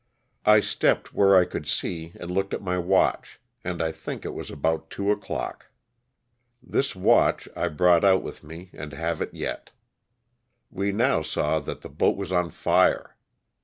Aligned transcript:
I 0.47 0.61
stepped 0.61 1.13
where 1.13 1.37
I 1.37 1.45
could 1.45 1.67
see 1.67 2.13
and 2.19 2.31
looked 2.31 2.55
at 2.55 2.63
my 2.63 2.79
watch, 2.79 3.39
and 3.63 3.83
I 3.83 3.91
think 3.91 4.25
it 4.25 4.33
was 4.33 4.49
about 4.49 4.89
two 4.89 5.11
o'clock. 5.11 5.67
This 6.59 6.95
watch 6.95 7.47
I 7.55 7.67
brought 7.67 8.03
out 8.03 8.23
with 8.23 8.43
me 8.43 8.71
and 8.73 8.93
have 8.93 9.21
it 9.21 9.31
yet. 9.31 9.69
We 10.71 10.91
now 10.91 11.21
saw 11.21 11.59
that 11.59 11.81
the 11.81 11.89
boat 11.89 12.17
was 12.17 12.31
on 12.31 12.49
fire. 12.49 13.15